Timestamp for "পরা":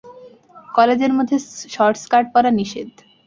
2.33-2.51